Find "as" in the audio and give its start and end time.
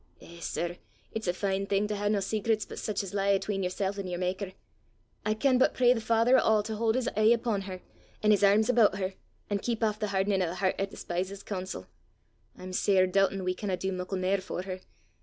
3.03-3.13